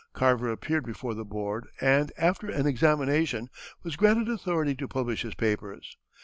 [0.13, 3.49] Carver appeared before the Board and, after an examination,
[3.83, 5.95] was granted authority to publish his papers.